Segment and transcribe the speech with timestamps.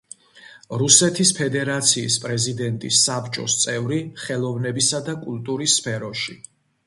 [0.81, 6.39] რუსეთის ფედერაციის პრეზიდენტის საბჭოს წევრი ხელოვნებისა და კულტურის სფეროში.